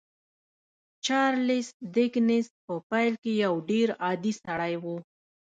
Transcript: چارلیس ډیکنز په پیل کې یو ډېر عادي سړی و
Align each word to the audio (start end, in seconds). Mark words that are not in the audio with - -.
چارلیس 1.05 1.67
ډیکنز 1.95 2.45
په 2.65 2.73
پیل 2.89 3.13
کې 3.23 3.31
یو 3.43 3.53
ډېر 3.69 3.87
عادي 4.03 4.33
سړی 4.43 4.73
و 4.81 4.85